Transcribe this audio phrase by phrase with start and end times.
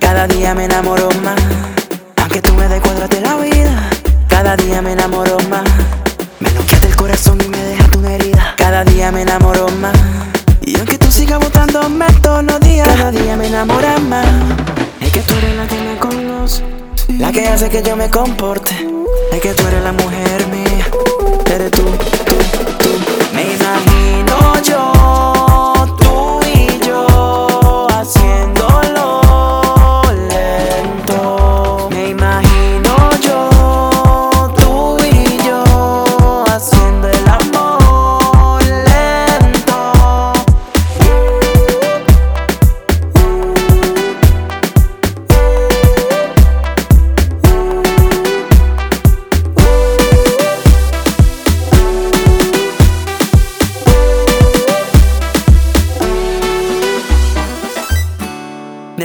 [0.00, 1.38] Cada día me enamoro más.
[2.16, 3.90] Aunque tú me descuadraste la vida.
[4.28, 5.64] Cada día me enamoro más.
[6.40, 8.54] Me noqueaste el corazón y me dejaste una herida.
[8.56, 9.94] Cada día me enamoro más.
[10.62, 14.26] Y aunque tú sigas botándome todos los días, cada día me enamoras más.
[15.02, 16.64] Es que tú eres la que me conoce,
[17.18, 18.74] la que hace que yo me comporte.
[19.32, 20.86] Es que tú eres la mujer mía,
[21.50, 22.29] eres tú.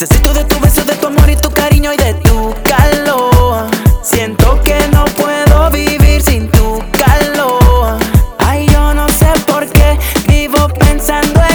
[0.00, 3.66] Necesito de tu beso, de tu amor y tu cariño y de tu calor.
[4.00, 7.98] Siento que no puedo vivir sin tu calor.
[8.38, 11.47] Ay, yo no sé por qué vivo pensando en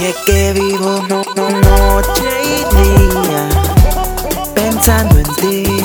[0.00, 1.50] Y es que vivo no- no-
[4.54, 5.79] pensando en ti.